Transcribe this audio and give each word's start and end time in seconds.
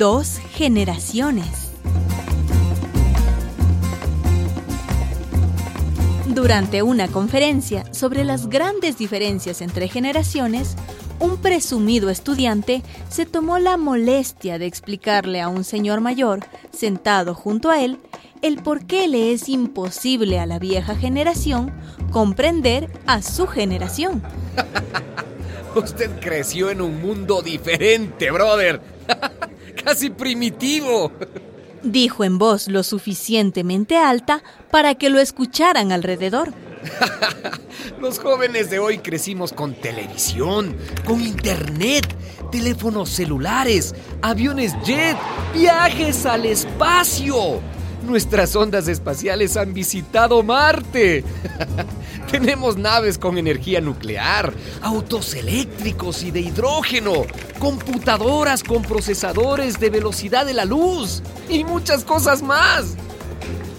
Dos 0.00 0.38
generaciones. 0.54 1.72
Durante 6.26 6.80
una 6.80 7.06
conferencia 7.08 7.84
sobre 7.92 8.24
las 8.24 8.48
grandes 8.48 8.96
diferencias 8.96 9.60
entre 9.60 9.88
generaciones, 9.88 10.74
un 11.18 11.36
presumido 11.36 12.08
estudiante 12.08 12.82
se 13.10 13.26
tomó 13.26 13.58
la 13.58 13.76
molestia 13.76 14.58
de 14.58 14.64
explicarle 14.64 15.42
a 15.42 15.48
un 15.48 15.64
señor 15.64 16.00
mayor, 16.00 16.46
sentado 16.72 17.34
junto 17.34 17.68
a 17.68 17.84
él, 17.84 17.98
el 18.40 18.62
por 18.62 18.86
qué 18.86 19.06
le 19.06 19.34
es 19.34 19.50
imposible 19.50 20.38
a 20.38 20.46
la 20.46 20.58
vieja 20.58 20.96
generación 20.96 21.74
comprender 22.10 22.90
a 23.06 23.20
su 23.20 23.46
generación. 23.46 24.22
Usted 25.74 26.10
creció 26.20 26.70
en 26.70 26.80
un 26.80 27.02
mundo 27.02 27.42
diferente, 27.42 28.30
brother. 28.30 28.80
Casi 29.84 30.10
primitivo. 30.10 31.12
Dijo 31.82 32.24
en 32.24 32.38
voz 32.38 32.68
lo 32.68 32.82
suficientemente 32.82 33.96
alta 33.96 34.42
para 34.70 34.94
que 34.94 35.08
lo 35.08 35.18
escucharan 35.18 35.92
alrededor. 35.92 36.52
Los 38.00 38.18
jóvenes 38.18 38.70
de 38.70 38.78
hoy 38.78 38.98
crecimos 38.98 39.52
con 39.52 39.74
televisión, 39.74 40.76
con 41.04 41.20
internet, 41.20 42.06
teléfonos 42.50 43.10
celulares, 43.10 43.94
aviones 44.22 44.74
jet, 44.84 45.16
viajes 45.54 46.24
al 46.26 46.46
espacio. 46.46 47.60
Nuestras 48.02 48.56
ondas 48.56 48.88
espaciales 48.88 49.56
han 49.56 49.74
visitado 49.74 50.42
Marte. 50.42 51.22
Tenemos 52.30 52.76
naves 52.76 53.18
con 53.18 53.38
energía 53.38 53.80
nuclear, 53.80 54.52
autos 54.82 55.34
eléctricos 55.34 56.22
y 56.22 56.30
de 56.30 56.40
hidrógeno, 56.40 57.24
computadoras 57.58 58.62
con 58.62 58.82
procesadores 58.82 59.78
de 59.80 59.90
velocidad 59.90 60.46
de 60.46 60.54
la 60.54 60.64
luz 60.64 61.22
y 61.48 61.64
muchas 61.64 62.04
cosas 62.04 62.42
más. 62.42 62.96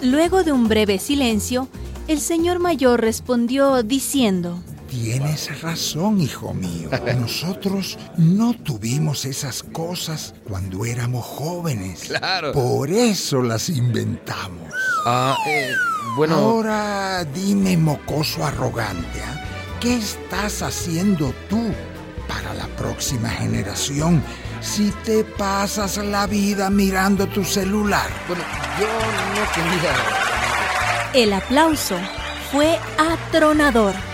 Luego 0.00 0.44
de 0.44 0.52
un 0.52 0.68
breve 0.68 0.98
silencio, 0.98 1.68
el 2.06 2.20
señor 2.20 2.58
mayor 2.58 3.00
respondió 3.00 3.82
diciendo, 3.82 4.62
Tienes 4.94 5.60
razón, 5.60 6.20
hijo 6.20 6.54
mío. 6.54 6.88
Nosotros 7.18 7.98
no 8.16 8.54
tuvimos 8.54 9.24
esas 9.24 9.64
cosas 9.64 10.34
cuando 10.48 10.84
éramos 10.84 11.24
jóvenes. 11.24 12.04
Claro. 12.04 12.52
Por 12.52 12.88
eso 12.90 13.42
las 13.42 13.68
inventamos. 13.70 14.72
Ah, 15.04 15.36
eh, 15.48 15.72
bueno... 16.16 16.36
Ahora 16.36 17.24
dime, 17.24 17.76
mocoso 17.76 18.46
arrogante, 18.46 19.20
¿ah? 19.20 19.44
¿qué 19.80 19.96
estás 19.96 20.62
haciendo 20.62 21.34
tú 21.50 21.72
para 22.28 22.54
la 22.54 22.68
próxima 22.76 23.30
generación 23.30 24.22
si 24.60 24.92
te 25.04 25.24
pasas 25.24 25.96
la 25.96 26.28
vida 26.28 26.70
mirando 26.70 27.26
tu 27.26 27.44
celular? 27.44 28.08
Bueno, 28.28 28.44
yo 28.78 28.86
no 28.86 29.52
quería... 29.52 29.92
El 31.14 31.32
aplauso 31.32 31.96
fue 32.52 32.78
atronador. 32.96 34.13